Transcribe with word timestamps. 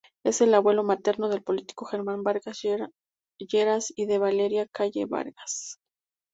Es 0.23 0.41
el 0.41 0.51
abuelo 0.55 0.83
materno 0.83 1.29
del 1.29 1.43
político 1.43 1.85
Germán 1.85 2.23
Vargas 2.23 2.63
Lleras 3.37 3.93
y 3.95 4.07
de 4.07 4.17
Valerie 4.17 4.67
Calle 4.73 5.05
Vargas. 5.05 5.79